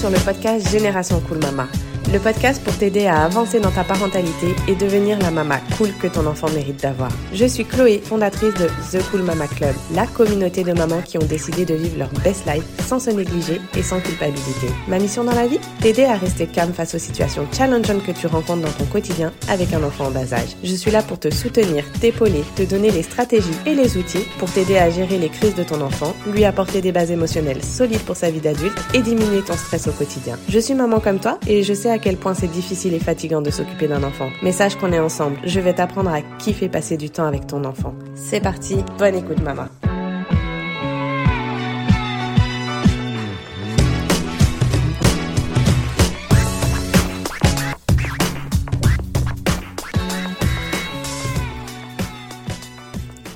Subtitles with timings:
[0.00, 1.68] sur le podcast Génération Cool Mama,
[2.12, 6.08] le podcast pour t'aider à avancer dans ta parentalité et devenir la mama cool que
[6.08, 7.10] ton enfant mérite d'avoir.
[7.32, 11.26] Je suis Chloé, fondatrice de The Cool Mama Club, la communauté de mamans qui ont
[11.26, 14.66] décidé de vivre leur best life sans se négliger et sans culpabilité.
[14.88, 15.60] Ma mission dans la vie?
[15.80, 19.72] T'aider à rester calme face aux situations challengeantes que tu rencontres dans ton quotidien avec
[19.72, 20.56] un enfant en bas âge.
[20.64, 24.50] Je suis là pour te soutenir, t'épauler, te donner les stratégies et les outils pour
[24.50, 28.16] t'aider à gérer les crises de ton enfant, lui apporter des bases émotionnelles solides pour
[28.16, 30.36] sa vie d'adulte et diminuer ton stress au quotidien.
[30.48, 33.42] Je suis maman comme toi et je sais à quel point c'est difficile et fatigant
[33.42, 34.30] de s'occuper d'un enfant.
[34.42, 35.38] Mais sache qu'on est ensemble.
[35.44, 37.94] Je vais t'apprendre à kiffer passer du temps avec ton enfant.
[38.14, 39.66] C'est parti, bonne écoute maman.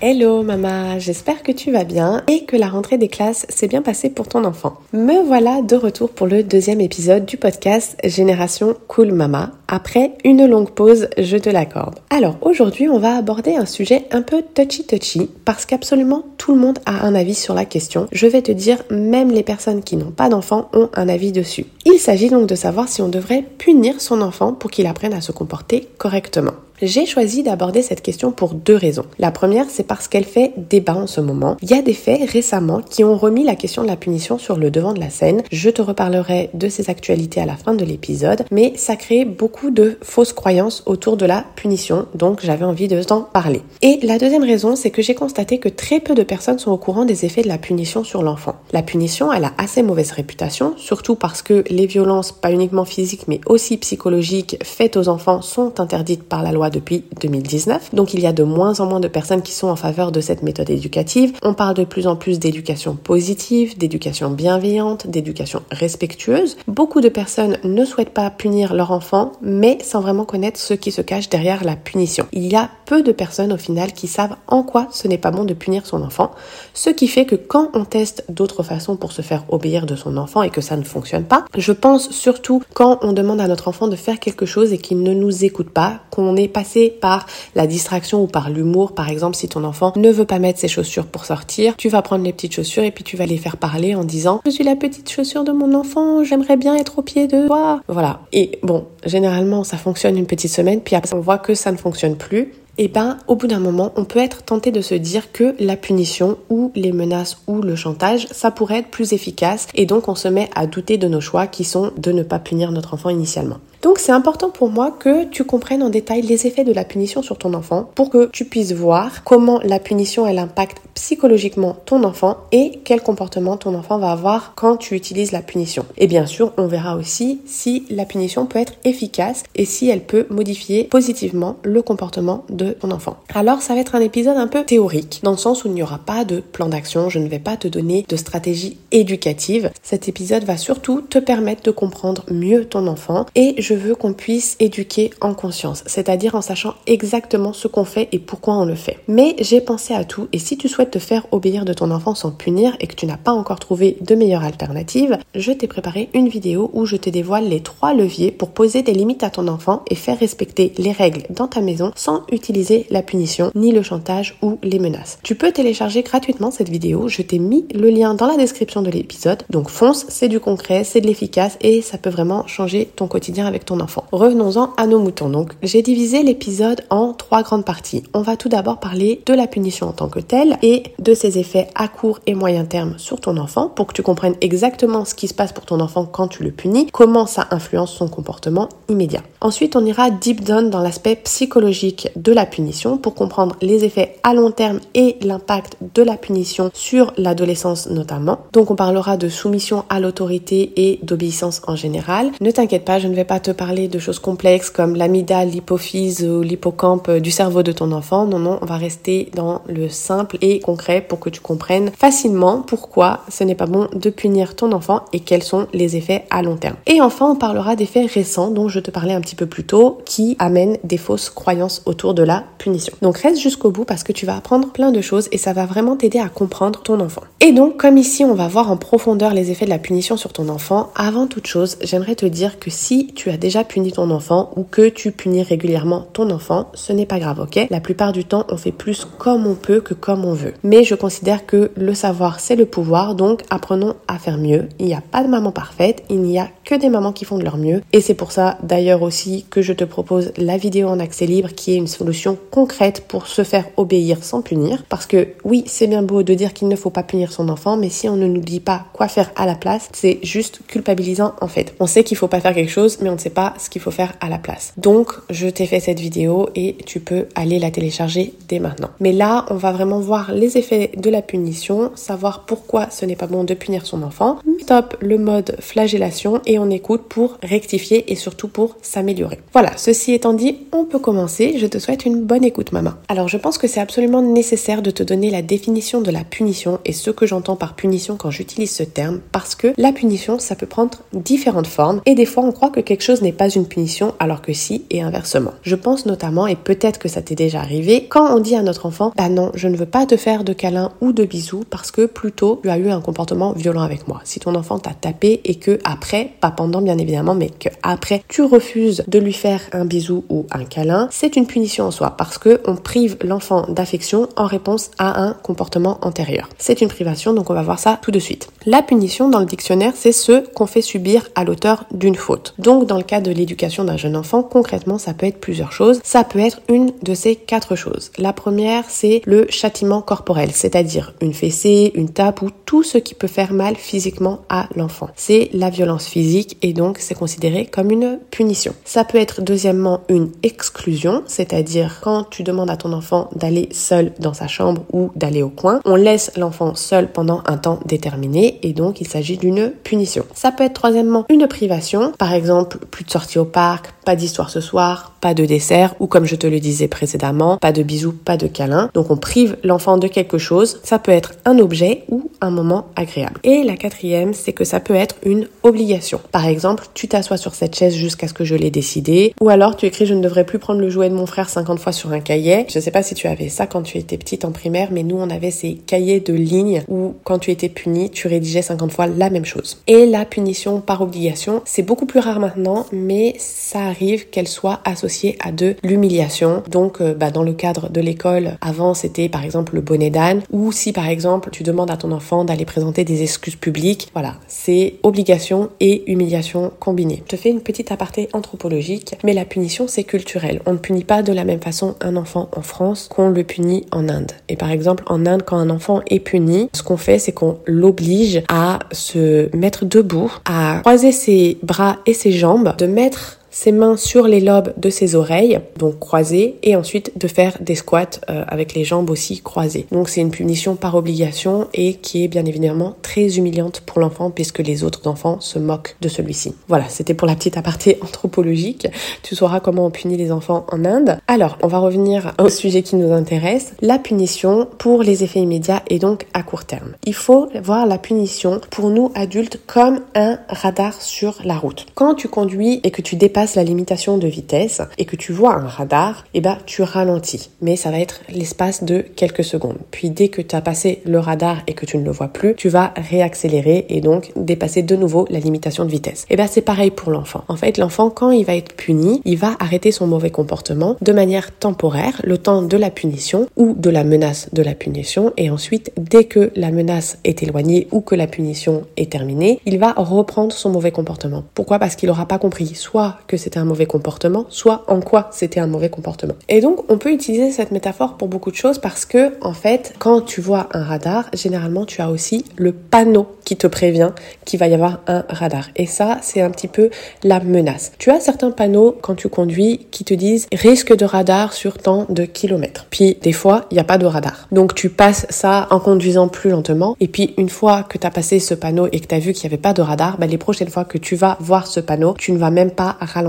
[0.07, 3.81] Hello maman, j'espère que tu vas bien et que la rentrée des classes s'est bien
[3.81, 4.77] passée pour ton enfant.
[4.93, 9.53] Me voilà de retour pour le deuxième épisode du podcast Génération Cool Mama.
[9.67, 12.01] Après une longue pause, je te l'accorde.
[12.11, 16.61] Alors aujourd'hui, on va aborder un sujet un peu touchy touchy parce qu'absolument tout le
[16.61, 18.07] monde a un avis sur la question.
[18.13, 21.65] Je vais te dire, même les personnes qui n'ont pas d'enfant ont un avis dessus.
[21.87, 25.23] Il s'agit donc de savoir si on devrait punir son enfant pour qu'il apprenne à
[25.23, 26.53] se comporter correctement.
[26.87, 29.07] J'ai choisi d'aborder cette question pour deux raisons.
[29.19, 31.57] La première, c'est parce qu'elle fait débat en ce moment.
[31.63, 34.59] Il y a des faits récemment qui ont remis la question de la punition sur
[34.59, 35.43] le devant de la scène.
[35.51, 39.71] Je te reparlerai de ces actualités à la fin de l'épisode, mais ça crée beaucoup
[39.71, 43.63] de fausses croyances autour de la punition, donc j'avais envie de t'en parler.
[43.81, 46.77] Et la deuxième raison, c'est que j'ai constaté que très peu de personnes sont au
[46.77, 48.57] courant des effets de la punition sur l'enfant.
[48.73, 53.27] La punition, elle a assez mauvaise réputation, surtout parce que les violences, pas uniquement physiques,
[53.27, 57.95] mais aussi psychologiques, faites aux enfants sont interdites par la loi depuis 2019.
[57.95, 60.21] Donc il y a de moins en moins de personnes qui sont en faveur de
[60.21, 61.33] cette méthode éducative.
[61.43, 66.57] On parle de plus en plus d'éducation positive, d'éducation bienveillante, d'éducation respectueuse.
[66.67, 70.91] Beaucoup de personnes ne souhaitent pas punir leur enfant, mais sans vraiment connaître ce qui
[70.91, 72.27] se cache derrière la punition.
[72.33, 75.31] Il y a peu de personnes au final qui savent en quoi ce n'est pas
[75.31, 76.33] bon de punir son enfant,
[76.75, 80.17] ce qui fait que quand on teste d'autres façons pour se faire obéir de son
[80.17, 83.69] enfant et que ça ne fonctionne pas, je pense surtout quand on demande à notre
[83.69, 87.27] enfant de faire quelque chose et qu'il ne nous écoute pas, qu'on est passé par
[87.55, 88.95] la distraction ou par l'humour.
[88.95, 92.01] Par exemple, si ton enfant ne veut pas mettre ses chaussures pour sortir, tu vas
[92.01, 94.65] prendre les petites chaussures et puis tu vas les faire parler en disant Je suis
[94.65, 97.83] la petite chaussure de mon enfant, j'aimerais bien être au pied de toi.
[97.89, 98.21] Voilà.
[98.33, 101.77] Et bon, généralement, ça fonctionne une petite semaine, puis après, on voit que ça ne
[101.77, 104.97] fonctionne plus et eh ben au bout d'un moment, on peut être tenté de se
[104.97, 109.69] dire que la punition ou les menaces ou le chantage, ça pourrait être plus efficace
[109.77, 112.41] et donc on se met à douter de nos choix qui sont de ne pas
[112.41, 113.59] punir notre enfant initialement.
[113.85, 117.21] Donc c'est important pour moi que tu comprennes en détail les effets de la punition
[117.21, 122.03] sur ton enfant pour que tu puisses voir comment la punition elle impacte psychologiquement ton
[122.03, 125.85] enfant et quel comportement ton enfant va avoir quand tu utilises la punition.
[125.99, 130.05] Et bien sûr, on verra aussi si la punition peut être efficace et si elle
[130.05, 133.19] peut modifier positivement le comportement de ton enfant.
[133.35, 135.83] Alors ça va être un épisode un peu théorique dans le sens où il n'y
[135.83, 139.71] aura pas de plan d'action, je ne vais pas te donner de stratégie éducative.
[139.83, 144.13] Cet épisode va surtout te permettre de comprendre mieux ton enfant et je veux qu'on
[144.13, 148.75] puisse éduquer en conscience, c'est-à-dire en sachant exactement ce qu'on fait et pourquoi on le
[148.75, 148.99] fait.
[149.09, 152.15] Mais j'ai pensé à tout et si tu souhaites te faire obéir de ton enfant
[152.15, 156.09] sans punir et que tu n'as pas encore trouvé de meilleure alternative, je t'ai préparé
[156.15, 159.49] une vidéo où je te dévoile les trois leviers pour poser des limites à ton
[159.49, 163.83] enfant et faire respecter les règles dans ta maison sans utiliser la punition, ni le
[163.83, 165.19] chantage ou les menaces.
[165.23, 168.91] Tu peux télécharger gratuitement cette vidéo, je t'ai mis le lien dans la description de
[168.91, 169.43] l'épisode.
[169.51, 173.47] Donc fonce, c'est du concret, c'est de l'efficace et ça peut vraiment changer ton quotidien
[173.47, 174.05] avec ton enfant.
[174.13, 175.29] Revenons-en à nos moutons.
[175.29, 178.03] Donc, j'ai divisé l'épisode en trois grandes parties.
[178.15, 181.39] On va tout d'abord parler de la punition en tant que telle et de ses
[181.39, 185.15] effets à court et moyen terme sur ton enfant pour que tu comprennes exactement ce
[185.15, 188.69] qui se passe pour ton enfant quand tu le punis, comment ça influence son comportement
[188.89, 189.23] immédiat.
[189.41, 194.17] Ensuite, on ira deep down dans l'aspect psychologique de la punition pour comprendre les effets
[194.23, 198.41] à long terme et l'impact de la punition sur l'adolescence notamment.
[198.53, 202.31] Donc, on parlera de soumission à l'autorité et d'obéissance en général.
[202.41, 206.25] Ne t'inquiète pas, je ne vais pas te parler de choses complexes comme l'amygdale, l'hypophyse
[206.25, 208.25] ou l'hippocampe du cerveau de ton enfant.
[208.25, 212.63] Non, non, on va rester dans le simple et concret pour que tu comprennes facilement
[212.63, 216.43] pourquoi ce n'est pas bon de punir ton enfant et quels sont les effets à
[216.43, 216.77] long terme.
[216.87, 219.65] Et enfin, on parlera des faits récents dont je te parlais un petit peu plus
[219.65, 222.95] tôt qui amènent des fausses croyances autour de la punition.
[223.03, 225.67] Donc reste jusqu'au bout parce que tu vas apprendre plein de choses et ça va
[225.67, 227.23] vraiment t'aider à comprendre ton enfant.
[227.41, 230.33] Et donc, comme ici, on va voir en profondeur les effets de la punition sur
[230.33, 234.11] ton enfant, avant toute chose, j'aimerais te dire que si tu as déjà puni ton
[234.11, 237.67] enfant ou que tu punis régulièrement ton enfant, ce n'est pas grave, ok?
[237.71, 240.55] La plupart du temps, on fait plus comme on peut que comme on veut.
[240.63, 244.69] Mais je considère que le savoir, c'est le pouvoir, donc apprenons à faire mieux.
[244.79, 247.39] Il n'y a pas de maman parfaite, il n'y a que des mamans qui font
[247.39, 247.83] de leur mieux.
[247.93, 251.51] Et c'est pour ça, d'ailleurs aussi, que je te propose la vidéo en accès libre
[251.55, 254.85] qui est une solution concrète pour se faire obéir sans punir.
[254.89, 257.77] Parce que oui, c'est bien beau de dire qu'il ne faut pas punir son enfant,
[257.77, 261.35] mais si on ne nous dit pas quoi faire à la place, c'est juste culpabilisant
[261.41, 261.75] en fait.
[261.81, 263.83] On sait qu'il faut pas faire quelque chose, mais on ne sait pas ce qu'il
[263.83, 264.73] faut faire à la place.
[264.77, 268.91] Donc, je t'ai fait cette vidéo et tu peux aller la télécharger dès maintenant.
[269.01, 273.17] Mais là, on va vraiment voir les effets de la punition, savoir pourquoi ce n'est
[273.17, 274.39] pas bon de punir son enfant.
[274.67, 279.41] Top le mode flagellation on écoute pour rectifier et surtout pour s'améliorer.
[279.53, 281.57] Voilà, ceci étant dit, on peut commencer.
[281.59, 282.93] Je te souhaite une bonne écoute, maman.
[283.09, 286.79] Alors, je pense que c'est absolument nécessaire de te donner la définition de la punition
[286.85, 290.55] et ce que j'entends par punition quand j'utilise ce terme parce que la punition, ça
[290.55, 293.67] peut prendre différentes formes et des fois on croit que quelque chose n'est pas une
[293.67, 295.53] punition alors que si et inversement.
[295.63, 298.87] Je pense notamment, et peut-être que ça t'est déjà arrivé, quand on dit à notre
[298.87, 301.91] enfant, bah non, je ne veux pas te faire de câlins ou de bisous parce
[301.91, 304.21] que plutôt tu as eu un comportement violent avec moi.
[304.25, 308.43] Si ton enfant t'a tapé et que après, pendant bien évidemment, mais que après tu
[308.43, 312.39] refuses de lui faire un bisou ou un câlin, c'est une punition en soi parce
[312.39, 316.49] que on prive l'enfant d'affection en réponse à un comportement antérieur.
[316.59, 318.49] C'est une privation, donc on va voir ça tout de suite.
[318.67, 322.55] La punition dans le dictionnaire, c'est ce qu'on fait subir à l'auteur d'une faute.
[322.59, 326.01] Donc dans le cas de l'éducation d'un jeune enfant, concrètement, ça peut être plusieurs choses.
[326.03, 328.11] Ça peut être une de ces quatre choses.
[328.19, 333.15] La première, c'est le châtiment corporel, c'est-à-dire une fessée, une tape ou tout ce qui
[333.15, 335.09] peut faire mal physiquement à l'enfant.
[335.17, 338.75] C'est la violence physique et donc c'est considéré comme une punition.
[338.85, 344.13] Ça peut être deuxièmement une exclusion, c'est-à-dire quand tu demandes à ton enfant d'aller seul
[344.19, 348.59] dans sa chambre ou d'aller au coin, on laisse l'enfant seul pendant un temps déterminé
[348.63, 350.25] et donc il s'agit d'une punition.
[350.35, 354.51] Ça peut être troisièmement une privation, par exemple plus de sortie au parc, pas d'histoire
[354.51, 358.13] ce soir, pas de dessert ou comme je te le disais précédemment, pas de bisous,
[358.13, 358.91] pas de câlins.
[358.95, 360.81] Donc on prive l'enfant de quelque chose.
[360.83, 363.41] Ça peut être un objet ou un moment agréable.
[363.45, 366.21] Et la quatrième, c'est que ça peut être une obligation.
[366.33, 369.77] Par exemple, tu t'assois sur cette chaise jusqu'à ce que je l'ai décidé ou alors
[369.77, 372.13] tu écris je ne devrais plus prendre le jouet de mon frère 50 fois sur
[372.13, 372.67] un cahier.
[372.69, 375.17] Je sais pas si tu avais ça quand tu étais petite en primaire, mais nous
[375.17, 379.07] on avait ces cahiers de lignes où quand tu étais puni, tu rédigeais 50 fois
[379.07, 379.83] la même chose.
[379.87, 384.81] Et la punition par obligation, c'est beaucoup plus rare maintenant, mais ça arrive qu'elle soit
[384.85, 386.63] associée à de l'humiliation.
[386.71, 390.43] Donc, euh, bah, dans le cadre de l'école, avant c'était par exemple le bonnet d'âne,
[390.51, 394.37] ou si par exemple tu demandes à ton enfant d'aller présenter des excuses publiques, voilà,
[394.47, 397.23] c'est obligation et humiliation combinées.
[397.27, 400.61] Je te fais une petite aparté anthropologique, mais la punition c'est culturel.
[400.67, 403.85] On ne punit pas de la même façon un enfant en France qu'on le punit
[403.93, 404.33] en Inde.
[404.49, 407.59] Et par exemple, en Inde, quand un enfant est puni, ce qu'on fait, c'est qu'on
[407.67, 413.71] l'oblige à se mettre debout, à croiser ses bras et ses jambes, de mettre ses
[413.71, 418.21] mains sur les lobes de ses oreilles, donc croisées, et ensuite de faire des squats
[418.29, 419.87] euh, avec les jambes aussi croisées.
[419.93, 424.31] Donc c'est une punition par obligation et qui est bien évidemment très humiliante pour l'enfant
[424.31, 426.53] puisque les autres enfants se moquent de celui-ci.
[426.67, 428.89] Voilà, c'était pour la petite aparté anthropologique.
[429.23, 431.19] Tu sauras comment on punit les enfants en Inde.
[431.29, 435.83] Alors, on va revenir au sujet qui nous intéresse, la punition pour les effets immédiats
[435.89, 436.95] et donc à court terme.
[437.07, 441.87] Il faut voir la punition pour nous adultes comme un radar sur la route.
[441.95, 445.55] Quand tu conduis et que tu dépasses la limitation de vitesse et que tu vois
[445.55, 447.51] un radar, eh ben tu ralentis.
[447.61, 449.79] Mais ça va être l'espace de quelques secondes.
[449.91, 452.55] Puis dès que tu as passé le radar et que tu ne le vois plus,
[452.55, 456.23] tu vas réaccélérer et donc dépasser de nouveau la limitation de vitesse.
[456.31, 457.45] Et eh ben c'est pareil pour l'enfant.
[457.49, 461.13] En fait, l'enfant quand il va être puni, il va arrêter son mauvais comportement de
[461.13, 465.51] manière temporaire, le temps de la punition ou de la menace de la punition et
[465.51, 469.93] ensuite dès que la menace est éloignée ou que la punition est terminée, il va
[469.93, 471.45] reprendre son mauvais comportement.
[471.55, 471.79] Pourquoi?
[471.79, 475.61] Parce qu'il n'aura pas compris soit que c'était un mauvais comportement, soit en quoi c'était
[475.61, 476.35] un mauvais comportement.
[476.49, 479.95] Et donc, on peut utiliser cette métaphore pour beaucoup de choses parce que, en fait,
[479.99, 484.11] quand tu vois un radar, généralement, tu as aussi le panneau qui te prévient
[484.45, 485.69] qu'il va y avoir un radar.
[485.77, 486.91] Et ça, c'est un petit peu
[487.23, 487.93] la menace.
[487.99, 492.07] Tu as certains panneaux quand tu conduis qui te disent risque de radar sur tant
[492.09, 492.87] de kilomètres.
[492.91, 494.49] Puis, des fois, il n'y a pas de radar.
[494.53, 496.97] Donc, tu passes ça en conduisant plus lentement.
[497.01, 499.33] Et puis, une fois que tu as passé ce panneau et que tu as vu
[499.33, 501.81] qu'il n'y avait pas de radar, ben, les prochaines fois que tu vas voir ce
[501.81, 503.24] panneau, tu ne vas même pas ralentir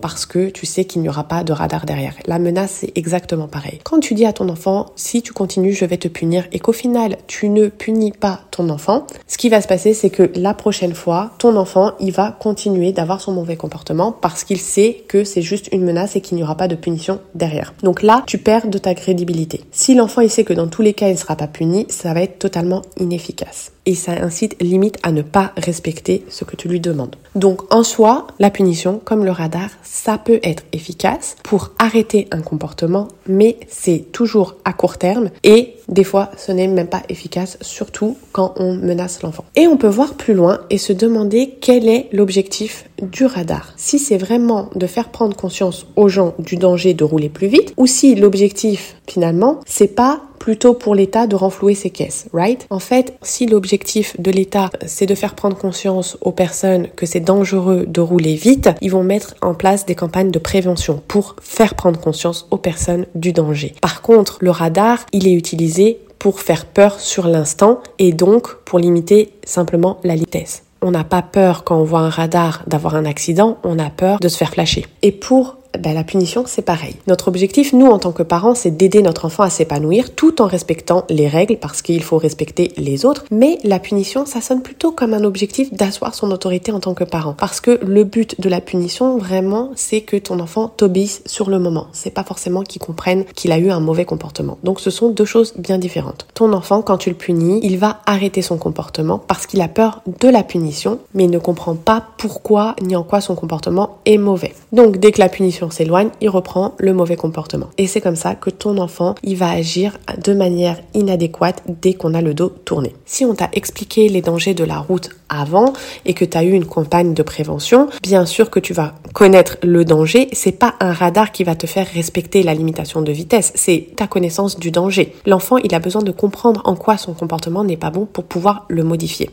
[0.00, 2.14] parce que tu sais qu'il n'y aura pas de radar derrière.
[2.26, 3.80] La menace, c'est exactement pareil.
[3.84, 6.72] Quand tu dis à ton enfant, si tu continues, je vais te punir, et qu'au
[6.72, 10.54] final, tu ne punis pas ton enfant, ce qui va se passer, c'est que la
[10.54, 15.24] prochaine fois, ton enfant, il va continuer d'avoir son mauvais comportement parce qu'il sait que
[15.24, 17.74] c'est juste une menace et qu'il n'y aura pas de punition derrière.
[17.82, 19.62] Donc là, tu perds de ta crédibilité.
[19.72, 22.14] Si l'enfant, il sait que dans tous les cas, il ne sera pas puni, ça
[22.14, 23.73] va être totalement inefficace.
[23.86, 27.16] Et ça incite limite à ne pas respecter ce que tu lui demandes.
[27.34, 32.40] Donc en soi, la punition, comme le radar, ça peut être efficace pour arrêter un
[32.40, 37.58] comportement, mais c'est toujours à court terme et des fois ce n'est même pas efficace,
[37.60, 39.44] surtout quand on menace l'enfant.
[39.56, 43.72] Et on peut voir plus loin et se demander quel est l'objectif du radar.
[43.76, 47.74] Si c'est vraiment de faire prendre conscience aux gens du danger de rouler plus vite,
[47.76, 52.66] ou si l'objectif finalement c'est pas plutôt pour l'État de renflouer ses caisses, right?
[52.68, 57.20] En fait, si l'objectif de l'État c'est de faire prendre conscience aux personnes que c'est
[57.20, 61.74] dangereux de rouler vite, ils vont mettre en place des campagnes de prévention pour faire
[61.74, 63.74] prendre conscience aux personnes du danger.
[63.80, 68.78] Par contre, le radar, il est utilisé pour faire peur sur l'instant et donc pour
[68.78, 70.64] limiter simplement la vitesse.
[70.82, 74.18] On n'a pas peur quand on voit un radar d'avoir un accident, on a peur
[74.20, 74.84] de se faire flasher.
[75.00, 76.96] Et pour ben, la punition, c'est pareil.
[77.06, 80.46] Notre objectif, nous, en tant que parents, c'est d'aider notre enfant à s'épanouir tout en
[80.46, 83.24] respectant les règles parce qu'il faut respecter les autres.
[83.30, 87.04] Mais la punition, ça sonne plutôt comme un objectif d'asseoir son autorité en tant que
[87.04, 87.34] parent.
[87.38, 91.58] Parce que le but de la punition, vraiment, c'est que ton enfant t'obéisse sur le
[91.58, 91.86] moment.
[91.92, 94.58] C'est pas forcément qu'il comprenne qu'il a eu un mauvais comportement.
[94.62, 96.26] Donc ce sont deux choses bien différentes.
[96.34, 100.02] Ton enfant, quand tu le punis, il va arrêter son comportement parce qu'il a peur
[100.20, 104.18] de la punition, mais il ne comprend pas pourquoi ni en quoi son comportement est
[104.18, 104.54] mauvais.
[104.72, 107.70] Donc dès que la punition s'éloigne, il reprend le mauvais comportement.
[107.78, 112.14] Et c'est comme ça que ton enfant, il va agir de manière inadéquate dès qu'on
[112.14, 112.94] a le dos tourné.
[113.04, 115.72] Si on t'a expliqué les dangers de la route avant
[116.04, 119.56] et que tu as eu une campagne de prévention, bien sûr que tu vas connaître
[119.62, 120.28] le danger.
[120.32, 124.06] C'est pas un radar qui va te faire respecter la limitation de vitesse, c'est ta
[124.06, 125.14] connaissance du danger.
[125.26, 128.66] L'enfant, il a besoin de comprendre en quoi son comportement n'est pas bon pour pouvoir
[128.68, 129.30] le modifier.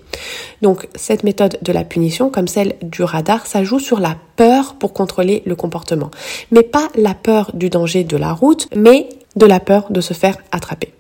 [0.61, 4.75] Donc, cette méthode de la punition, comme celle du radar, ça joue sur la peur
[4.75, 6.11] pour contrôler le comportement.
[6.51, 10.13] Mais pas la peur du danger de la route, mais de la peur de se
[10.13, 10.93] faire attraper.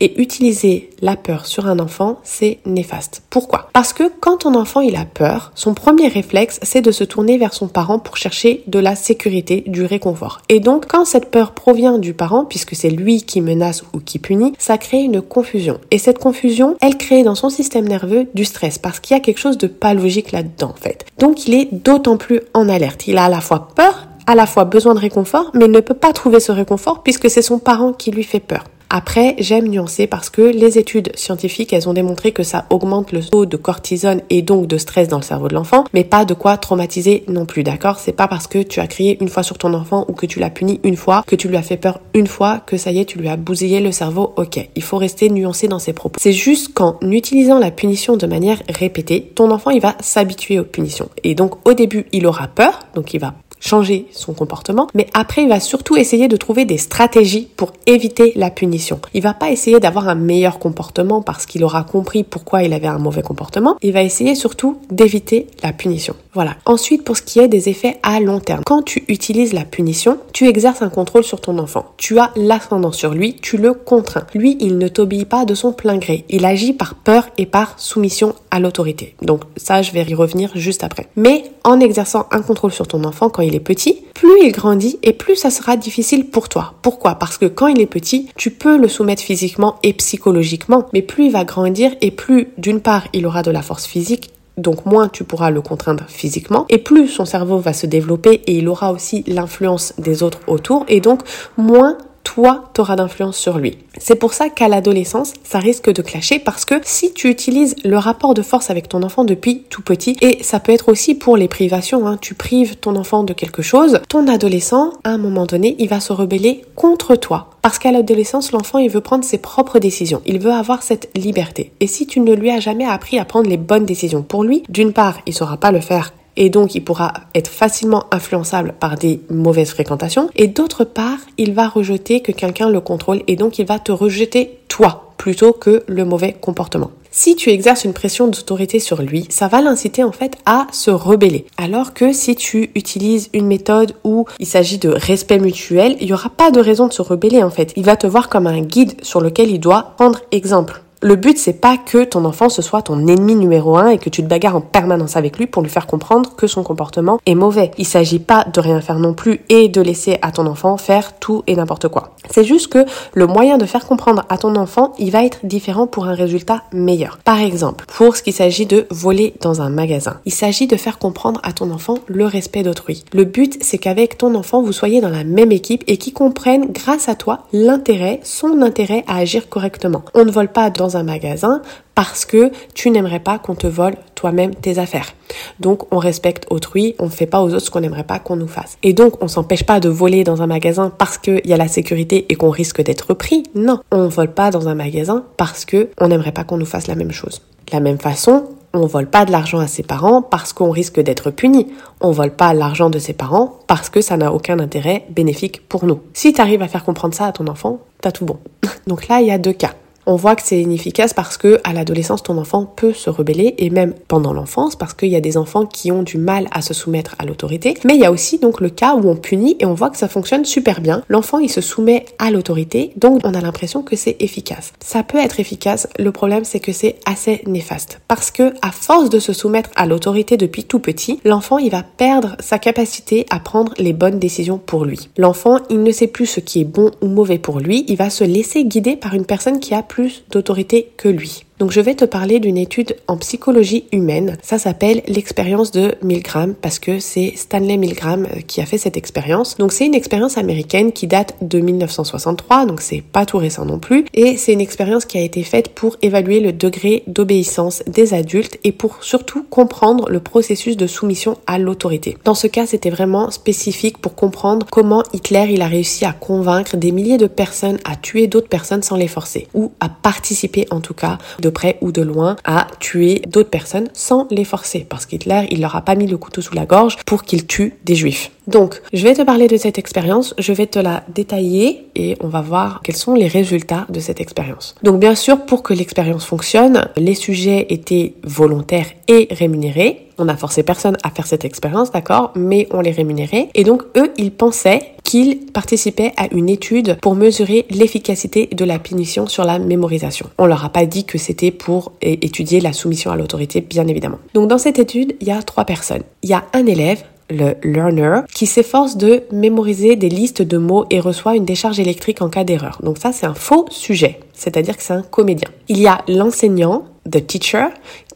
[0.00, 3.22] Et utiliser la peur sur un enfant, c'est néfaste.
[3.30, 3.68] Pourquoi?
[3.72, 7.38] Parce que quand ton enfant il a peur, son premier réflexe c'est de se tourner
[7.38, 10.40] vers son parent pour chercher de la sécurité, du réconfort.
[10.48, 14.18] Et donc quand cette peur provient du parent, puisque c'est lui qui menace ou qui
[14.18, 15.78] punit, ça crée une confusion.
[15.90, 19.22] Et cette confusion, elle crée dans son système nerveux du stress parce qu'il y a
[19.22, 21.04] quelque chose de pas logique là-dedans en fait.
[21.18, 23.06] Donc il est d'autant plus en alerte.
[23.06, 25.94] Il a à la fois peur à la fois besoin de réconfort, mais ne peut
[25.94, 28.64] pas trouver ce réconfort puisque c'est son parent qui lui fait peur.
[28.94, 33.22] Après, j'aime nuancer parce que les études scientifiques, elles ont démontré que ça augmente le
[33.22, 36.34] taux de cortisone et donc de stress dans le cerveau de l'enfant, mais pas de
[36.34, 37.98] quoi traumatiser non plus, d'accord?
[37.98, 40.40] C'est pas parce que tu as crié une fois sur ton enfant ou que tu
[40.40, 42.98] l'as puni une fois, que tu lui as fait peur une fois, que ça y
[42.98, 44.68] est, tu lui as bousillé le cerveau, ok.
[44.76, 46.20] Il faut rester nuancé dans ses propos.
[46.20, 50.64] C'est juste qu'en utilisant la punition de manière répétée, ton enfant, il va s'habituer aux
[50.64, 51.08] punitions.
[51.24, 55.44] Et donc, au début, il aura peur, donc il va changer son comportement, mais après
[55.44, 59.00] il va surtout essayer de trouver des stratégies pour éviter la punition.
[59.14, 62.88] Il va pas essayer d'avoir un meilleur comportement parce qu'il aura compris pourquoi il avait
[62.88, 66.14] un mauvais comportement, il va essayer surtout d'éviter la punition.
[66.34, 66.56] Voilà.
[66.64, 70.18] Ensuite, pour ce qui est des effets à long terme, quand tu utilises la punition,
[70.32, 71.92] tu exerces un contrôle sur ton enfant.
[71.98, 74.24] Tu as l'ascendant sur lui, tu le contrains.
[74.34, 76.24] Lui, il ne t'obéit pas de son plein gré.
[76.30, 79.14] Il agit par peur et par soumission à l'autorité.
[79.20, 81.08] Donc ça, je vais y revenir juste après.
[81.16, 85.12] Mais en exerçant un contrôle sur ton enfant quand il petit, plus il grandit et
[85.12, 86.74] plus ça sera difficile pour toi.
[86.82, 87.16] Pourquoi?
[87.16, 91.26] Parce que quand il est petit, tu peux le soumettre physiquement et psychologiquement, mais plus
[91.26, 95.08] il va grandir et plus d'une part il aura de la force physique donc moins
[95.08, 98.92] tu pourras le contraindre physiquement et plus son cerveau va se développer et il aura
[98.92, 101.22] aussi l'influence des autres autour et donc
[101.56, 103.78] moins toi, t'auras d'influence sur lui.
[103.98, 107.98] C'est pour ça qu'à l'adolescence, ça risque de clasher parce que si tu utilises le
[107.98, 111.36] rapport de force avec ton enfant depuis tout petit, et ça peut être aussi pour
[111.36, 115.46] les privations, hein, tu prives ton enfant de quelque chose, ton adolescent, à un moment
[115.46, 117.50] donné, il va se rebeller contre toi.
[117.62, 120.22] Parce qu'à l'adolescence, l'enfant, il veut prendre ses propres décisions.
[120.26, 121.72] Il veut avoir cette liberté.
[121.80, 124.62] Et si tu ne lui as jamais appris à prendre les bonnes décisions pour lui,
[124.68, 128.96] d'une part, il saura pas le faire et donc il pourra être facilement influençable par
[128.96, 133.58] des mauvaises fréquentations et d'autre part il va rejeter que quelqu'un le contrôle et donc
[133.58, 136.90] il va te rejeter toi plutôt que le mauvais comportement.
[137.12, 140.90] Si tu exerces une pression d'autorité sur lui, ça va l'inciter en fait à se
[140.90, 141.44] rebeller.
[141.58, 146.12] Alors que si tu utilises une méthode où il s'agit de respect mutuel, il n'y
[146.12, 147.72] aura pas de raison de se rebeller en fait.
[147.76, 150.81] Il va te voir comme un guide sur lequel il doit prendre exemple.
[151.04, 154.08] Le but, c'est pas que ton enfant ce soit ton ennemi numéro un et que
[154.08, 157.34] tu te bagarres en permanence avec lui pour lui faire comprendre que son comportement est
[157.34, 157.72] mauvais.
[157.76, 161.18] Il s'agit pas de rien faire non plus et de laisser à ton enfant faire
[161.18, 162.10] tout et n'importe quoi.
[162.30, 165.88] C'est juste que le moyen de faire comprendre à ton enfant, il va être différent
[165.88, 167.18] pour un résultat meilleur.
[167.24, 171.00] Par exemple, pour ce qui s'agit de voler dans un magasin, il s'agit de faire
[171.00, 173.04] comprendre à ton enfant le respect d'autrui.
[173.12, 176.70] Le but, c'est qu'avec ton enfant, vous soyez dans la même équipe et qu'il comprenne
[176.70, 180.02] grâce à toi l'intérêt, son intérêt à agir correctement.
[180.14, 181.62] On ne vole pas dans un magasin
[181.94, 185.14] parce que tu n'aimerais pas qu'on te vole toi-même tes affaires.
[185.60, 188.36] Donc on respecte autrui, on ne fait pas aux autres ce qu'on n'aimerait pas qu'on
[188.36, 188.78] nous fasse.
[188.82, 191.68] Et donc on s'empêche pas de voler dans un magasin parce qu'il y a la
[191.68, 193.44] sécurité et qu'on risque d'être pris.
[193.54, 196.66] Non, on ne vole pas dans un magasin parce que on n'aimerait pas qu'on nous
[196.66, 197.42] fasse la même chose.
[197.70, 198.44] De la même façon,
[198.74, 201.68] on vole pas de l'argent à ses parents parce qu'on risque d'être puni.
[202.00, 205.84] On vole pas l'argent de ses parents parce que ça n'a aucun intérêt bénéfique pour
[205.84, 206.00] nous.
[206.14, 208.38] Si tu arrives à faire comprendre ça à ton enfant, t'as tout bon.
[208.86, 209.74] Donc là, il y a deux cas
[210.06, 213.70] on voit que c'est inefficace parce que à l'adolescence ton enfant peut se rebeller et
[213.70, 216.74] même pendant l'enfance parce qu'il y a des enfants qui ont du mal à se
[216.74, 217.74] soumettre à l'autorité.
[217.84, 219.96] Mais il y a aussi donc le cas où on punit et on voit que
[219.96, 221.02] ça fonctionne super bien.
[221.08, 224.72] L'enfant il se soumet à l'autorité donc on a l'impression que c'est efficace.
[224.80, 225.88] Ça peut être efficace.
[225.98, 228.00] Le problème c'est que c'est assez néfaste.
[228.08, 231.82] Parce que à force de se soumettre à l'autorité depuis tout petit l'enfant il va
[231.82, 235.08] perdre sa capacité à prendre les bonnes décisions pour lui.
[235.16, 237.84] L'enfant il ne sait plus ce qui est bon ou mauvais pour lui.
[237.88, 241.44] Il va se laisser guider par une personne qui a plus d'autorité que lui.
[241.62, 244.36] Donc je vais te parler d'une étude en psychologie humaine.
[244.42, 248.96] Ça s'appelle l'expérience de Milgram parce que c'est Stanley Milgram euh, qui a fait cette
[248.96, 249.58] expérience.
[249.58, 253.78] Donc c'est une expérience américaine qui date de 1963, donc c'est pas tout récent non
[253.78, 254.06] plus.
[254.12, 258.58] Et c'est une expérience qui a été faite pour évaluer le degré d'obéissance des adultes
[258.64, 262.18] et pour surtout comprendre le processus de soumission à l'autorité.
[262.24, 266.76] Dans ce cas, c'était vraiment spécifique pour comprendre comment Hitler il a réussi à convaincre
[266.76, 270.80] des milliers de personnes à tuer d'autres personnes sans les forcer ou à participer en
[270.80, 275.06] tout cas de près ou de loin à tuer d'autres personnes sans les forcer parce
[275.06, 277.94] qu'Hitler, il leur a pas mis le couteau sous la gorge pour qu'ils tuent des
[277.94, 278.30] juifs.
[278.46, 282.28] Donc, je vais te parler de cette expérience, je vais te la détailler et on
[282.28, 284.74] va voir quels sont les résultats de cette expérience.
[284.82, 290.08] Donc, bien sûr, pour que l'expérience fonctionne, les sujets étaient volontaires et rémunérés.
[290.18, 293.48] On a forcé personne à faire cette expérience, d'accord, mais on les rémunérait.
[293.54, 298.78] Et donc, eux, ils pensaient qu'ils participaient à une étude pour mesurer l'efficacité de la
[298.78, 300.28] punition sur la mémorisation.
[300.38, 304.18] On leur a pas dit que c'était pour étudier la soumission à l'autorité, bien évidemment.
[304.34, 306.02] Donc, dans cette étude, il y a trois personnes.
[306.22, 310.86] Il y a un élève le learner, qui s'efforce de mémoriser des listes de mots
[310.90, 312.78] et reçoit une décharge électrique en cas d'erreur.
[312.82, 315.48] Donc ça, c'est un faux sujet, c'est-à-dire que c'est un comédien.
[315.68, 317.66] Il y a l'enseignant, the teacher,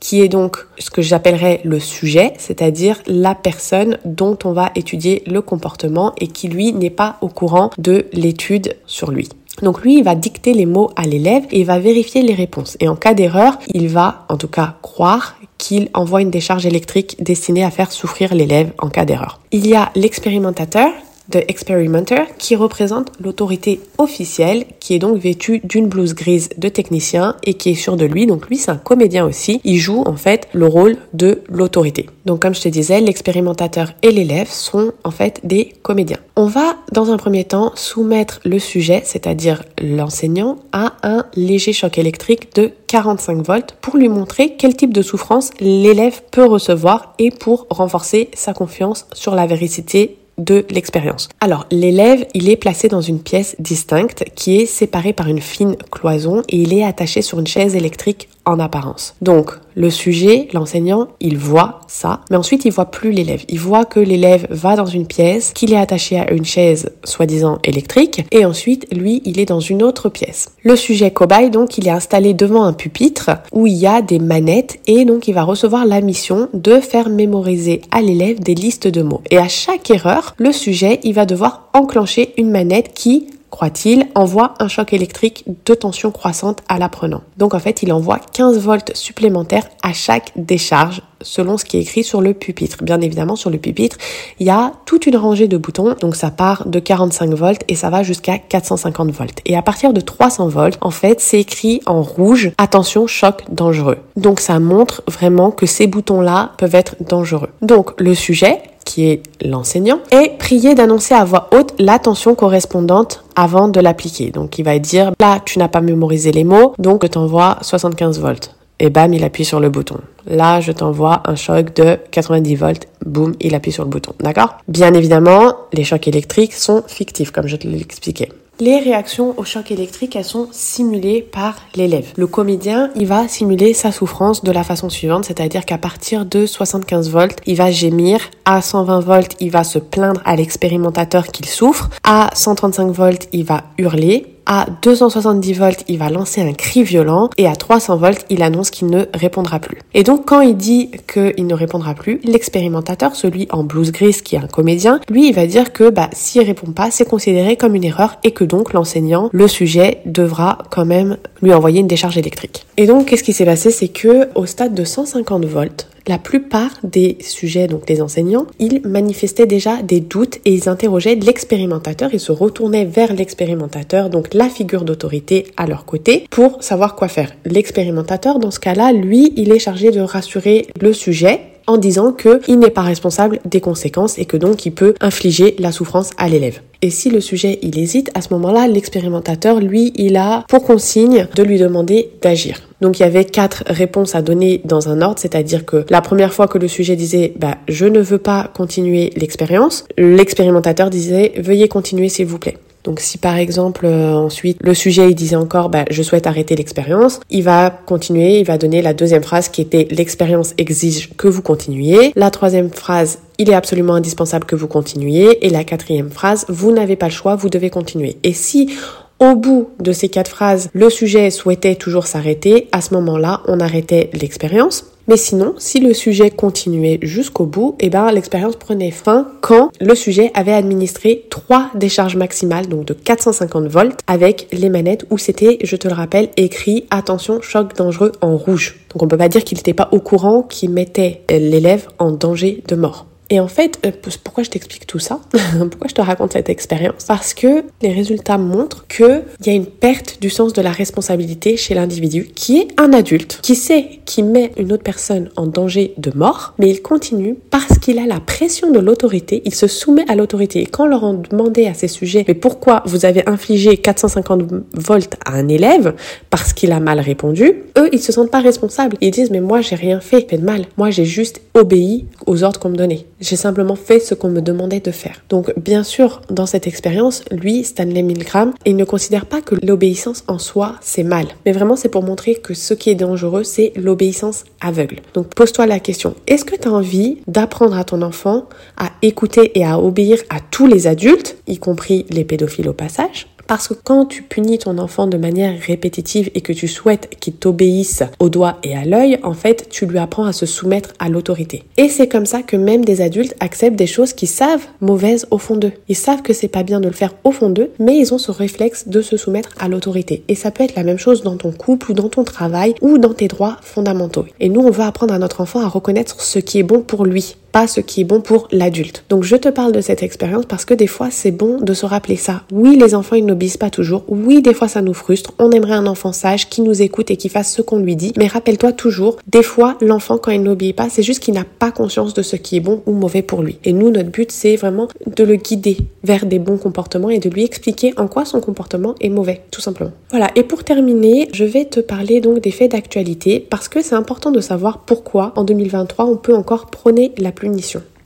[0.01, 5.23] qui est donc ce que j'appellerais le sujet, c'est-à-dire la personne dont on va étudier
[5.27, 9.29] le comportement et qui lui n'est pas au courant de l'étude sur lui.
[9.63, 12.77] Donc lui, il va dicter les mots à l'élève et il va vérifier les réponses.
[12.81, 17.17] Et en cas d'erreur, il va en tout cas croire qu'il envoie une décharge électrique
[17.23, 19.41] destinée à faire souffrir l'élève en cas d'erreur.
[19.53, 20.91] Il y a l'expérimentateur
[21.31, 27.37] de Experimenter qui représente l'autorité officielle qui est donc vêtue d'une blouse grise de technicien
[27.45, 28.27] et qui est sûr de lui.
[28.27, 29.61] Donc lui c'est un comédien aussi.
[29.65, 32.07] Il joue en fait le rôle de l'autorité.
[32.25, 36.19] Donc comme je te disais, l'expérimentateur et l'élève sont en fait des comédiens.
[36.37, 41.99] On va dans un premier temps soumettre le sujet, c'est-à-dire l'enseignant, à un léger choc
[41.99, 47.31] électrique de 45 volts pour lui montrer quel type de souffrance l'élève peut recevoir et
[47.31, 51.29] pour renforcer sa confiance sur la vérité de l'expérience.
[51.41, 55.77] Alors, l'élève, il est placé dans une pièce distincte qui est séparée par une fine
[55.91, 59.15] cloison et il est attaché sur une chaise électrique en apparence.
[59.21, 63.45] Donc, le sujet, l'enseignant, il voit ça, mais ensuite il voit plus l'élève.
[63.49, 67.59] Il voit que l'élève va dans une pièce, qu'il est attaché à une chaise soi-disant
[67.65, 70.51] électrique, et ensuite, lui, il est dans une autre pièce.
[70.63, 74.19] Le sujet cobaye, donc, il est installé devant un pupitre où il y a des
[74.19, 78.89] manettes et donc il va recevoir la mission de faire mémoriser à l'élève des listes
[78.89, 79.23] de mots.
[79.31, 84.55] Et à chaque erreur, le sujet, il va devoir enclencher une manette qui croit-il, envoie
[84.61, 87.23] un choc électrique de tension croissante à l'apprenant.
[87.37, 91.81] Donc en fait, il envoie 15 volts supplémentaires à chaque décharge selon ce qui est
[91.81, 92.83] écrit sur le pupitre.
[92.83, 93.97] Bien évidemment, sur le pupitre,
[94.39, 97.75] il y a toute une rangée de boutons, donc ça part de 45 volts et
[97.75, 99.41] ça va jusqu'à 450 volts.
[99.47, 103.99] Et à partir de 300 volts, en fait, c'est écrit en rouge, attention, choc dangereux.
[104.17, 107.51] Donc ça montre vraiment que ces boutons-là peuvent être dangereux.
[107.63, 113.69] Donc le sujet, qui est l'enseignant, est prié d'annoncer à voix haute l'attention correspondante avant
[113.69, 114.31] de l'appliquer.
[114.31, 118.19] Donc il va dire, là, tu n'as pas mémorisé les mots, donc je t'envoie 75
[118.19, 118.55] volts.
[118.79, 119.99] Et bam, il appuie sur le bouton.
[120.27, 122.87] Là, je t'envoie un choc de 90 volts.
[123.05, 124.13] Boum, il appuie sur le bouton.
[124.21, 124.59] D'accord?
[124.69, 128.31] Bien évidemment, les chocs électriques sont fictifs, comme je te l'ai expliqué.
[128.59, 132.13] Les réactions au choc électrique, elles sont simulées par l'élève.
[132.17, 136.47] Le comédien, il va simuler sa souffrance de la façon suivante, c'est-à-dire qu'à partir de
[136.47, 138.19] 75 volts, il va gémir.
[138.47, 141.91] À 120 volts, il va se plaindre à l'expérimentateur qu'il souffre.
[142.03, 147.31] À 135 volts, il va hurler À 270 volts, il va lancer un cri violent
[147.37, 149.79] et à 300 volts, il annonce qu'il ne répondra plus.
[149.93, 154.37] Et donc quand il dit qu'il ne répondra plus, l'expérimentateur, celui en blues grise qui
[154.37, 157.75] est un comédien, lui il va dire que bah, s'il répond pas, c'est considéré comme
[157.75, 162.17] une erreur et que donc l'enseignant, le sujet, devra quand même lui envoyer une décharge
[162.17, 162.67] électrique.
[162.77, 163.73] Et donc qu'est-ce qui s'est passé?
[163.73, 168.81] C'est que au stade de 150 volts, la plupart des sujets, donc les enseignants, ils
[168.85, 174.49] manifestaient déjà des doutes et ils interrogeaient l'expérimentateur, ils se retournaient vers l'expérimentateur, donc la
[174.49, 177.33] figure d'autorité à leur côté, pour savoir quoi faire.
[177.45, 182.59] L'expérimentateur, dans ce cas-là, lui, il est chargé de rassurer le sujet en disant qu'il
[182.59, 186.61] n'est pas responsable des conséquences et que donc il peut infliger la souffrance à l'élève.
[186.83, 191.27] Et si le sujet il hésite, à ce moment-là, l'expérimentateur, lui, il a pour consigne
[191.35, 192.61] de lui demander d'agir.
[192.81, 196.33] Donc il y avait quatre réponses à donner dans un ordre, c'est-à-dire que la première
[196.33, 201.69] fois que le sujet disait bah je ne veux pas continuer l'expérience, l'expérimentateur disait veuillez
[201.69, 202.59] continuer s'il vous plaît.
[202.87, 206.57] Donc si par exemple euh, ensuite le sujet il disait encore bah, je souhaite arrêter
[206.57, 211.29] l'expérience, il va continuer, il va donner la deuxième phrase qui était l'expérience exige que
[211.29, 212.13] vous continuiez.
[212.17, 215.45] La troisième phrase il est absolument indispensable que vous continuiez.
[215.47, 218.17] Et la quatrième phrase, vous n'avez pas le choix, vous devez continuer.
[218.23, 218.71] Et si
[219.19, 223.61] au bout de ces quatre phrases, le sujet souhaitait toujours s'arrêter, à ce moment-là, on
[223.61, 224.85] arrêtait l'expérience.
[225.09, 229.95] Mais sinon, si le sujet continuait jusqu'au bout, eh ben, l'expérience prenait fin quand le
[229.95, 235.59] sujet avait administré trois décharges maximales, donc de 450 volts, avec les manettes où c'était,
[235.63, 238.81] je te le rappelle, écrit attention, choc dangereux en rouge.
[238.93, 242.65] Donc on peut pas dire qu'il n'était pas au courant qu'il mettait l'élève en danger
[242.67, 243.07] de mort.
[243.31, 243.91] Et en fait, euh,
[244.23, 245.21] pourquoi je t'explique tout ça
[245.59, 249.67] Pourquoi je te raconte cette expérience Parce que les résultats montrent qu'il y a une
[249.67, 254.27] perte du sens de la responsabilité chez l'individu qui est un adulte, qui sait qu'il
[254.27, 258.21] met une autre personne en danger de mort, mais il continue parce qu'il a la
[258.21, 260.63] pression de l'autorité, il se soumet à l'autorité.
[260.63, 264.43] Et quand on leur a demandé à ces sujets, mais pourquoi vous avez infligé 450
[264.75, 265.95] volts à un élève
[266.31, 268.97] parce qu'il a mal répondu, eux, ils se sentent pas responsables.
[269.01, 270.67] Ils disent, mais moi, j'ai rien fait, fait de mal.
[270.77, 273.07] Moi, j'ai juste obéi aux ordres qu'on me donnait.
[273.21, 275.23] J'ai simplement fait ce qu'on me demandait de faire.
[275.29, 280.25] Donc bien sûr, dans cette expérience, lui, Stanley Milgram, il ne considère pas que l'obéissance
[280.29, 281.27] en soi, c'est mal.
[281.45, 285.01] Mais vraiment, c'est pour montrer que ce qui est dangereux, c'est l'obéissance aveugle.
[285.15, 289.59] Donc pose-toi la question, est-ce que tu as envie d'apprendre à ton enfant à écouter
[289.59, 293.75] et à obéir à tous les adultes, y compris les pédophiles au passage parce que
[293.75, 298.29] quand tu punis ton enfant de manière répétitive et que tu souhaites qu'il t'obéisse au
[298.29, 301.65] doigt et à l'œil, en fait, tu lui apprends à se soumettre à l'autorité.
[301.77, 305.39] Et c'est comme ça que même des adultes acceptent des choses qu'ils savent mauvaises au
[305.39, 305.73] fond d'eux.
[305.89, 308.19] Ils savent que c'est pas bien de le faire au fond d'eux, mais ils ont
[308.19, 310.25] ce réflexe de se soumettre à l'autorité.
[310.29, 312.99] Et ça peut être la même chose dans ton couple ou dans ton travail ou
[312.99, 314.27] dans tes droits fondamentaux.
[314.41, 317.05] Et nous, on veut apprendre à notre enfant à reconnaître ce qui est bon pour
[317.05, 319.05] lui ce qui est bon pour l'adulte.
[319.09, 321.87] Donc je te parle de cette expérience parce que des fois c'est bon de se
[321.87, 322.43] rappeler ça.
[322.53, 323.25] Oui, les enfants ils
[323.59, 324.05] pas toujours.
[324.09, 325.33] Oui, des fois ça nous frustre.
[325.39, 328.13] On aimerait un enfant sage qui nous écoute et qui fasse ce qu'on lui dit.
[328.17, 331.71] Mais rappelle-toi toujours, des fois l'enfant quand il n'obéit pas, c'est juste qu'il n'a pas
[331.71, 333.59] conscience de ce qui est bon ou mauvais pour lui.
[333.65, 337.31] Et nous, notre but c'est vraiment de le guider vers des bons comportements et de
[337.31, 339.93] lui expliquer en quoi son comportement est mauvais, tout simplement.
[340.11, 340.31] Voilà.
[340.37, 344.31] Et pour terminer, je vais te parler donc des faits d'actualité parce que c'est important
[344.31, 347.49] de savoir pourquoi en 2023 on peut encore prôner la plus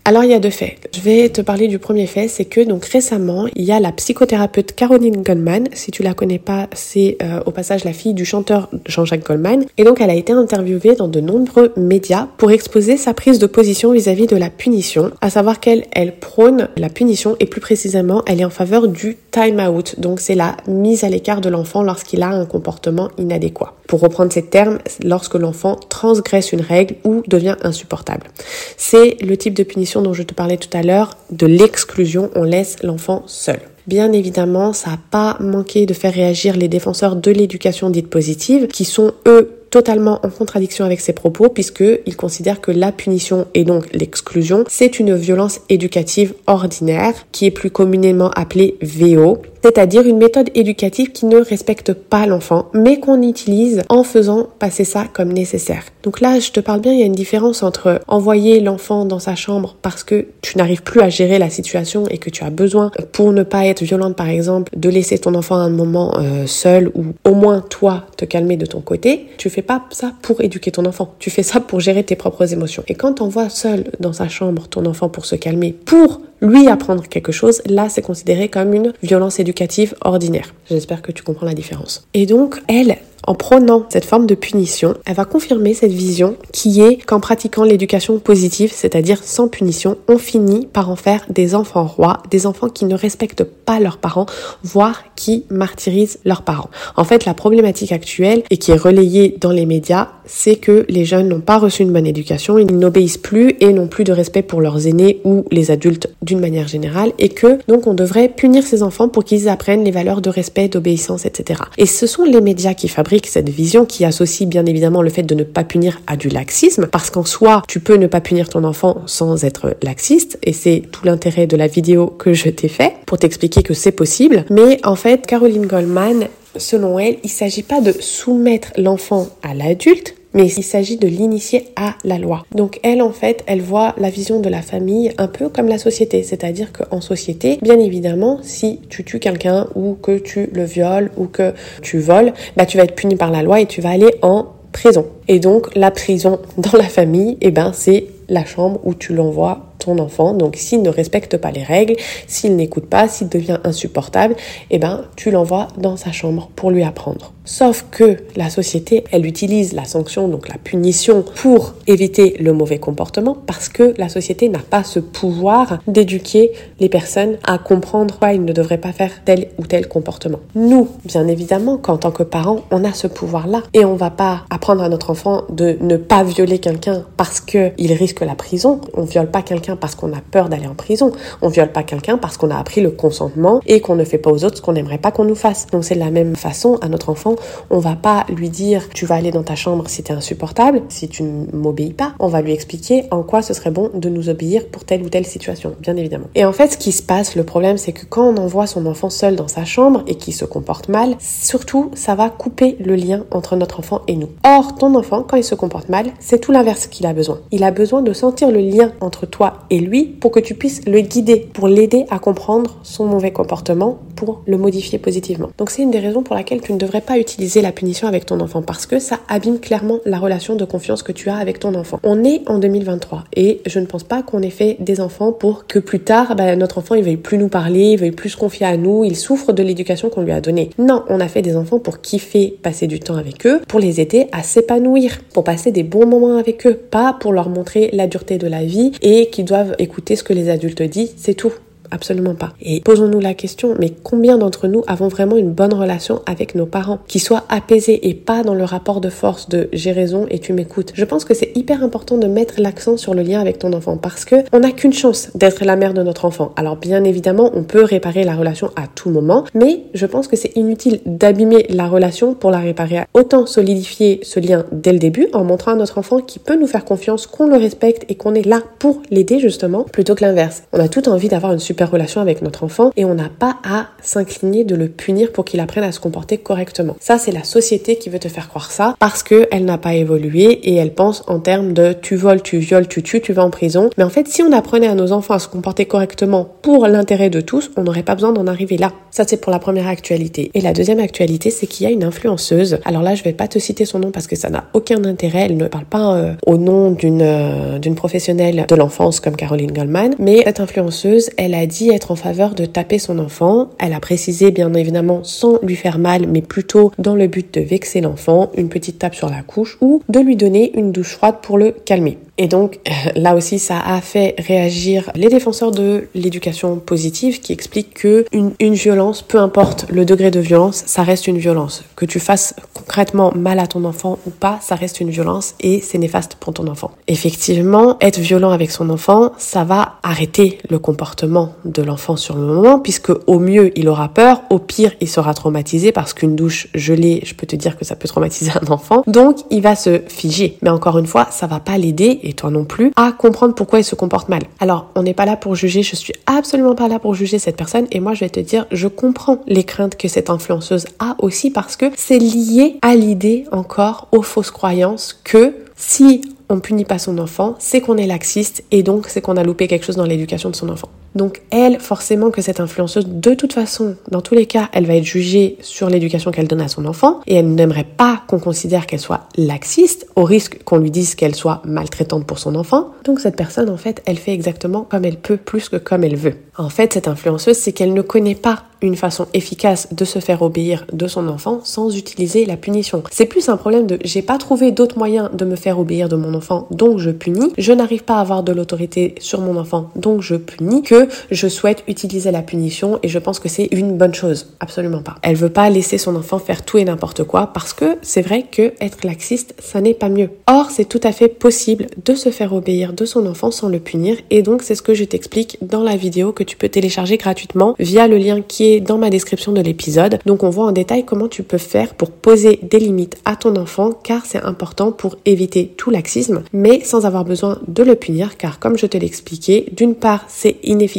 [0.07, 0.89] alors il y a deux faits.
[0.95, 3.93] Je vais te parler du premier fait, c'est que donc récemment il y a la
[3.93, 5.69] psychothérapeute Caroline Goldman.
[5.75, 9.67] Si tu la connais pas, c'est euh, au passage la fille du chanteur Jean-Jacques Goldman.
[9.77, 13.47] Et donc elle a été interviewée dans de nombreux médias pour exposer sa prise de
[13.47, 18.23] position vis-à-vis de la punition, à savoir qu'elle elle prône la punition et plus précisément
[18.27, 20.01] elle est en faveur du time out.
[20.01, 23.75] Donc c'est la mise à l'écart de l'enfant lorsqu'il a un comportement inadéquat.
[23.87, 28.29] Pour reprendre ces termes, lorsque l'enfant transgresse une règle ou devient insupportable.
[28.77, 32.45] C'est le type de punition dont je te parlais tout à l'heure, de l'exclusion, on
[32.45, 33.61] laisse l'enfant seul.
[33.87, 38.69] Bien évidemment, ça n'a pas manqué de faire réagir les défenseurs de l'éducation dite positive,
[38.69, 43.65] qui sont eux totalement en contradiction avec ses propos puisqu'ils considèrent que la punition et
[43.65, 50.19] donc l'exclusion, c'est une violence éducative ordinaire qui est plus communément appelée VO c'est-à-dire une
[50.19, 55.33] méthode éducative qui ne respecte pas l'enfant, mais qu'on utilise en faisant passer ça comme
[55.33, 55.85] nécessaire.
[56.03, 59.19] Donc là, je te parle bien, il y a une différence entre envoyer l'enfant dans
[59.19, 62.51] sa chambre parce que tu n'arrives plus à gérer la situation et que tu as
[62.51, 66.47] besoin, pour ne pas être violente par exemple, de laisser ton enfant un moment euh,
[66.47, 69.27] seul ou au moins toi te calmer de ton côté.
[69.37, 72.53] Tu fais pas ça pour éduquer ton enfant, tu fais ça pour gérer tes propres
[72.53, 72.83] émotions.
[72.89, 77.07] Et quand envoies seul dans sa chambre ton enfant pour se calmer, pour lui apprendre
[77.07, 80.55] quelque chose, là c'est considéré comme une violence éducative ordinaire.
[80.69, 82.07] J'espère que tu comprends la différence.
[82.15, 82.97] Et donc, elle,
[83.27, 87.65] En prônant cette forme de punition, elle va confirmer cette vision qui est qu'en pratiquant
[87.65, 92.71] l'éducation positive, c'est-à-dire sans punition, on finit par en faire des enfants rois, des enfants
[92.71, 94.27] qui ne respectent pas leurs parents,
[94.63, 96.71] voire qui martyrisent leurs parents.
[96.97, 101.05] En fait, la problématique actuelle et qui est relayée dans les médias, c'est que les
[101.05, 104.43] jeunes n'ont pas reçu une bonne éducation, ils n'obéissent plus et n'ont plus de respect
[104.43, 108.65] pour leurs aînés ou les adultes d'une manière générale et que donc on devrait punir
[108.65, 111.61] ces enfants pour qu'ils apprennent les valeurs de respect, d'obéissance, etc.
[111.77, 115.23] Et ce sont les médias qui fabriquent cette vision qui associe bien évidemment le fait
[115.23, 118.49] de ne pas punir à du laxisme parce qu'en soi, tu peux ne pas punir
[118.49, 122.69] ton enfant sans être laxiste et c'est tout l'intérêt de la vidéo que je t'ai
[122.69, 124.45] fait pour t'expliquer que c'est possible.
[124.51, 130.15] Mais en fait, Caroline Goldman, selon elle, il s'agit pas de soumettre l'enfant à l'adulte,
[130.35, 132.45] mais il s'agit de l'initier à la loi.
[132.55, 135.79] Donc elle, en fait, elle voit la vision de la famille un peu comme la
[135.79, 141.11] société, c'est-à-dire qu'en société, bien évidemment, si tu tues quelqu'un ou que tu le violes
[141.17, 143.91] ou que tu voles, bah tu vas être puni par la loi et tu vas
[143.91, 145.07] aller en prison.
[145.29, 149.70] Et donc la prison dans la famille, eh ben c'est la chambre où tu l'envoies
[149.81, 150.33] ton enfant.
[150.33, 151.97] Donc s'il ne respecte pas les règles,
[152.29, 154.37] s'il n'écoute pas, s'il devient insupportable,
[154.71, 157.33] eh ben tu l'envoies dans sa chambre pour lui apprendre.
[157.45, 162.79] Sauf que la société, elle utilise la sanction, donc la punition, pour éviter le mauvais
[162.79, 168.35] comportement, parce que la société n'a pas ce pouvoir d'éduquer les personnes à comprendre quoi
[168.35, 170.39] ils ne devraient pas faire tel ou tel comportement.
[170.55, 174.45] Nous, bien évidemment, qu'en tant que parents, on a ce pouvoir-là, et on va pas
[174.51, 178.81] apprendre à notre enfant de ne pas violer quelqu'un parce que il risque la prison.
[178.95, 181.13] On viole pas quelqu'un parce qu'on a peur d'aller en prison.
[181.43, 184.31] On viole pas quelqu'un parce qu'on a appris le consentement et qu'on ne fait pas
[184.31, 185.67] aux autres ce qu'on n'aimerait pas qu'on nous fasse.
[185.73, 187.37] Donc c'est de la même façon à notre enfant
[187.71, 190.83] on va pas lui dire tu vas aller dans ta chambre si tu es insupportable,
[190.89, 192.15] si tu ne m'obéis pas.
[192.19, 195.09] On va lui expliquer en quoi ce serait bon de nous obéir pour telle ou
[195.09, 196.27] telle situation, bien évidemment.
[196.35, 198.87] Et en fait, ce qui se passe, le problème, c'est que quand on envoie son
[198.87, 202.95] enfant seul dans sa chambre et qu'il se comporte mal, surtout, ça va couper le
[202.95, 204.29] lien entre notre enfant et nous.
[204.45, 207.41] Or, ton enfant, quand il se comporte mal, c'est tout l'inverse qu'il a besoin.
[207.51, 210.87] Il a besoin de sentir le lien entre toi et lui pour que tu puisses
[210.87, 215.51] le guider, pour l'aider à comprendre son mauvais comportement, pour le modifier positivement.
[215.57, 218.27] Donc c'est une des raisons pour laquelle tu ne devrais pas utiliser la punition avec
[218.27, 221.59] ton enfant parce que ça abîme clairement la relation de confiance que tu as avec
[221.59, 222.01] ton enfant.
[222.03, 225.67] On est en 2023 et je ne pense pas qu'on ait fait des enfants pour
[225.67, 228.37] que plus tard, bah, notre enfant il veuille plus nous parler, il veuille plus se
[228.37, 230.71] confier à nous, il souffre de l'éducation qu'on lui a donnée.
[230.79, 234.01] Non, on a fait des enfants pour kiffer, passer du temps avec eux, pour les
[234.01, 238.07] aider à s'épanouir, pour passer des bons moments avec eux, pas pour leur montrer la
[238.07, 241.53] dureté de la vie et qu'ils doivent écouter ce que les adultes disent, c'est tout.
[241.91, 242.53] Absolument pas.
[242.63, 246.67] Et posons-nous la question, mais combien d'entre nous avons vraiment une bonne relation avec nos
[246.67, 250.39] parents, qui soit apaisée et pas dans le rapport de force de j'ai raison et
[250.39, 250.93] tu m'écoutes.
[250.95, 253.97] Je pense que c'est hyper important de mettre l'accent sur le lien avec ton enfant
[253.97, 256.53] parce que on n'a qu'une chance d'être la mère de notre enfant.
[256.57, 260.37] Alors bien évidemment, on peut réparer la relation à tout moment, mais je pense que
[260.37, 263.01] c'est inutile d'abîmer la relation pour la réparer.
[263.15, 266.67] Autant solidifier ce lien dès le début en montrant à notre enfant qu'il peut nous
[266.67, 270.63] faire confiance, qu'on le respecte et qu'on est là pour l'aider justement, plutôt que l'inverse.
[270.73, 273.57] On a tout envie d'avoir une super relation avec notre enfant et on n'a pas
[273.65, 276.97] à s'incliner de le punir pour qu'il apprenne à se comporter correctement.
[277.01, 279.95] Ça, c'est la société qui veut te faire croire ça parce que elle n'a pas
[279.95, 283.45] évolué et elle pense en termes de tu voles, tu violes, tu tues, tu vas
[283.45, 283.91] en prison.
[283.99, 287.31] Mais en fait, si on apprenait à nos enfants à se comporter correctement pour l'intérêt
[287.31, 288.93] de tous, on n'aurait pas besoin d'en arriver là.
[289.11, 290.51] Ça, c'est pour la première actualité.
[290.55, 292.79] Et la deuxième actualité, c'est qu'il y a une influenceuse.
[292.85, 295.47] Alors là, je vais pas te citer son nom parce que ça n'a aucun intérêt.
[295.47, 299.73] Elle ne parle pas euh, au nom d'une euh, d'une professionnelle de l'enfance comme Caroline
[299.73, 303.71] Goldman, mais cette influenceuse, elle a dit être en faveur de taper son enfant.
[303.79, 307.61] Elle a précisé bien évidemment sans lui faire mal, mais plutôt dans le but de
[307.61, 311.37] vexer l'enfant, une petite tape sur la couche ou de lui donner une douche froide
[311.41, 312.19] pour le calmer.
[312.43, 312.81] Et donc
[313.15, 318.53] là aussi, ça a fait réagir les défenseurs de l'éducation positive qui expliquent que une,
[318.61, 321.85] une, violence, peu importe le degré de violence, ça reste une violence.
[321.97, 325.83] Que tu fasses concrètement mal à ton enfant ou pas, ça reste une violence et
[325.83, 326.93] c'est néfaste pour ton enfant.
[327.09, 332.47] Effectivement, être violent avec son enfant, ça va arrêter le comportement de l'enfant sur le
[332.47, 336.69] moment puisque au mieux il aura peur, au pire il sera traumatisé parce qu'une douche
[336.75, 339.03] gelée, je peux te dire que ça peut traumatiser un enfant.
[339.07, 340.57] Donc il va se figer.
[340.63, 343.85] Mais encore une fois, ça va pas l'aider toi non plus, à comprendre pourquoi il
[343.85, 344.43] se comporte mal.
[344.61, 347.57] Alors, on n'est pas là pour juger, je suis absolument pas là pour juger cette
[347.57, 351.17] personne et moi je vais te dire, je comprends les craintes que cette influenceuse a
[351.19, 356.85] aussi parce que c'est lié à l'idée encore aux fausses croyances que si on punit
[356.85, 359.97] pas son enfant, c'est qu'on est laxiste et donc c'est qu'on a loupé quelque chose
[359.97, 360.89] dans l'éducation de son enfant.
[361.15, 364.95] Donc elle, forcément que cette influenceuse, de toute façon, dans tous les cas, elle va
[364.95, 368.87] être jugée sur l'éducation qu'elle donne à son enfant et elle n'aimerait pas qu'on considère
[368.87, 372.91] qu'elle soit laxiste au risque qu'on lui dise qu'elle soit maltraitante pour son enfant.
[373.05, 376.17] Donc cette personne, en fait, elle fait exactement comme elle peut plus que comme elle
[376.17, 376.37] veut.
[376.57, 380.43] En fait, cette influenceuse, c'est qu'elle ne connaît pas une façon efficace de se faire
[380.43, 383.03] obéir de son enfant sans utiliser la punition.
[383.11, 386.17] C'est plus un problème de j'ai pas trouvé d'autres moyens de me faire obéir de
[386.17, 387.53] mon enfant, donc je punis.
[387.59, 391.00] Je n'arrive pas à avoir de l'autorité sur mon enfant, donc je punis, que
[391.31, 394.55] je souhaite utiliser la punition et je pense que c'est une bonne chose.
[394.61, 395.17] Absolument pas.
[395.23, 398.45] Elle veut pas laisser son enfant faire tout et n'importe quoi parce que c'est vrai
[398.51, 400.31] que être laxiste, ça n'est pas mieux.
[400.47, 403.81] Or, c'est tout à fait possible de se faire obéir de son enfant sans le
[403.81, 407.17] punir et donc c'est ce que je t'explique dans la vidéo que tu peux télécharger
[407.17, 410.19] gratuitement via le lien qui est dans ma description de l'épisode.
[410.27, 413.57] Donc on voit en détail comment tu peux faire pour poser des limites à ton
[413.57, 418.37] enfant car c'est important pour éviter tout laxisme mais sans avoir besoin de le punir
[418.37, 420.90] car comme je te l'expliquais, d'une part c'est inefficace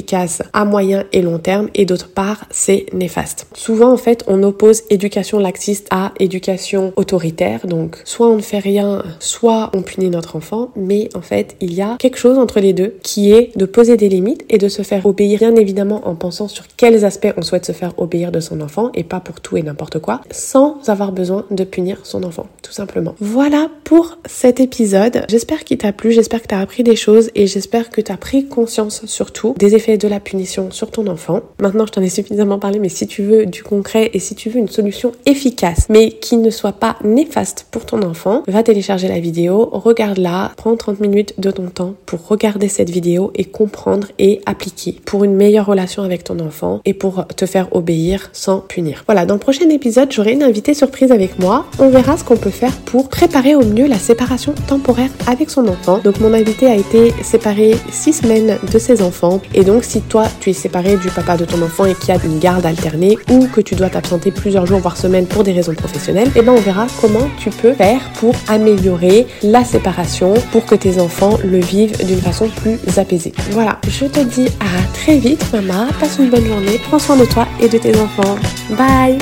[0.54, 3.48] à moyen et long terme et d'autre part c'est néfaste.
[3.54, 8.60] Souvent en fait on oppose éducation laxiste à éducation autoritaire donc soit on ne fait
[8.60, 12.60] rien, soit on punit notre enfant mais en fait il y a quelque chose entre
[12.60, 16.08] les deux qui est de poser des limites et de se faire obéir bien évidemment
[16.08, 19.20] en pensant sur quels aspects on souhaite se faire obéir de son enfant et pas
[19.20, 23.16] pour tout et n'importe quoi, sans avoir besoin de punir son enfant, tout simplement.
[23.20, 25.26] Voilà pour cet épisode.
[25.30, 28.12] J'espère qu'il t'a plu, j'espère que tu as appris des choses et j'espère que tu
[28.12, 31.42] as pris conscience surtout des de la punition sur ton enfant.
[31.60, 34.50] Maintenant, je t'en ai suffisamment parlé, mais si tu veux du concret et si tu
[34.50, 39.08] veux une solution efficace, mais qui ne soit pas néfaste pour ton enfant, va télécharger
[39.08, 44.08] la vidéo, regarde-la, prends 30 minutes de ton temps pour regarder cette vidéo et comprendre
[44.20, 48.60] et appliquer pour une meilleure relation avec ton enfant et pour te faire obéir sans
[48.60, 49.04] punir.
[49.08, 51.66] Voilà, dans le prochain épisode, j'aurai une invitée surprise avec moi.
[51.80, 55.68] On verra ce qu'on peut faire pour préparer au mieux la séparation temporaire avec son
[55.68, 56.00] enfant.
[56.04, 59.42] Donc mon invité a été séparé six semaines de ses enfants.
[59.54, 62.12] Et donc si toi tu es séparé du papa de ton enfant et qu'il y
[62.12, 65.54] a une garde alternée ou que tu dois t'absenter plusieurs jours voire semaines pour des
[65.54, 70.66] raisons professionnelles, eh ben on verra comment tu peux faire pour améliorer la séparation pour
[70.66, 73.32] que tes enfants le vivent d'une façon plus apaisée.
[73.52, 77.26] Voilà, je te dis à très vite maman, passe une bonne journée, prends soin de
[77.26, 78.36] toi et de tes enfants.
[78.72, 79.18] Bye